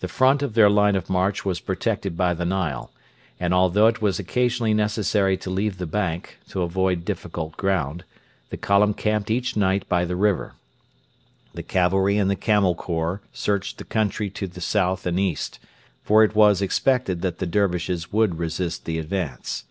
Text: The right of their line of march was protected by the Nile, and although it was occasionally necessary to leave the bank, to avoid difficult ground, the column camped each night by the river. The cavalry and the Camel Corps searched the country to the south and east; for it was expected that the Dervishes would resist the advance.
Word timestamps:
The 0.00 0.10
right 0.18 0.42
of 0.42 0.54
their 0.54 0.68
line 0.68 0.96
of 0.96 1.08
march 1.08 1.44
was 1.44 1.60
protected 1.60 2.16
by 2.16 2.34
the 2.34 2.44
Nile, 2.44 2.90
and 3.38 3.54
although 3.54 3.86
it 3.86 4.02
was 4.02 4.18
occasionally 4.18 4.74
necessary 4.74 5.36
to 5.36 5.48
leave 5.48 5.78
the 5.78 5.86
bank, 5.86 6.38
to 6.48 6.62
avoid 6.62 7.04
difficult 7.04 7.56
ground, 7.56 8.02
the 8.50 8.56
column 8.56 8.94
camped 8.94 9.30
each 9.30 9.56
night 9.56 9.88
by 9.88 10.06
the 10.06 10.16
river. 10.16 10.54
The 11.52 11.62
cavalry 11.62 12.18
and 12.18 12.28
the 12.28 12.34
Camel 12.34 12.74
Corps 12.74 13.20
searched 13.32 13.78
the 13.78 13.84
country 13.84 14.28
to 14.30 14.48
the 14.48 14.60
south 14.60 15.06
and 15.06 15.20
east; 15.20 15.60
for 16.02 16.24
it 16.24 16.34
was 16.34 16.60
expected 16.60 17.22
that 17.22 17.38
the 17.38 17.46
Dervishes 17.46 18.12
would 18.12 18.40
resist 18.40 18.86
the 18.86 18.98
advance. 18.98 19.66